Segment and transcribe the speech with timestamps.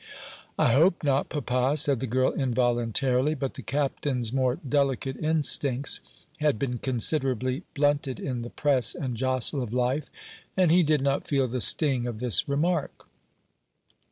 [0.57, 5.99] "I hope not, papa," said the girl involuntarily; but the Captain's more delicate instincts
[6.39, 10.09] had been considerably blunted in the press and jostle of life,
[10.57, 13.05] and he did not feel the sting of this remark.